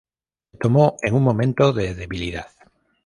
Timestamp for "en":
1.03-1.13